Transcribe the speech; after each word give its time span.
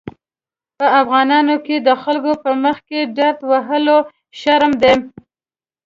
په 0.77 0.85
افغانانو 1.01 1.55
کې 1.65 1.75
د 1.87 1.89
خلکو 2.01 2.31
په 2.43 2.51
مخکې 2.63 2.97
ډرت 3.17 3.39
وهل 3.49 3.81
لوی 3.87 4.01
شرم 4.39 4.71
دی. 4.81 4.93